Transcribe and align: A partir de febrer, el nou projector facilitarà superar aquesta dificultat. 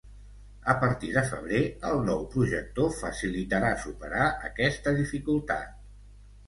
A 0.71 0.73
partir 0.83 1.11
de 1.17 1.23
febrer, 1.33 1.59
el 1.91 2.01
nou 2.07 2.25
projector 2.37 2.91
facilitarà 3.03 3.71
superar 3.87 4.27
aquesta 4.53 4.97
dificultat. 5.03 5.83